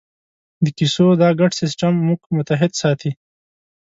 [0.63, 3.11] د کیسو دا ګډ سېسټم موږ متحد ساتي.